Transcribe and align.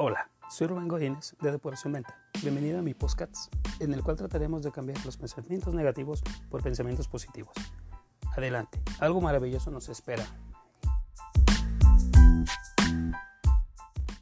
Hola, 0.00 0.30
soy 0.48 0.68
Rubén 0.68 0.86
Godínez 0.86 1.34
de 1.40 1.50
Depuración 1.50 1.92
Mental. 1.92 2.14
Bienvenido 2.40 2.78
a 2.78 2.82
mi 2.82 2.94
podcast, 2.94 3.52
en 3.80 3.92
el 3.92 4.04
cual 4.04 4.16
trataremos 4.16 4.62
de 4.62 4.70
cambiar 4.70 5.04
los 5.04 5.16
pensamientos 5.16 5.74
negativos 5.74 6.22
por 6.48 6.62
pensamientos 6.62 7.08
positivos. 7.08 7.52
Adelante, 8.36 8.80
algo 9.00 9.20
maravilloso 9.20 9.72
nos 9.72 9.88
espera. 9.88 10.24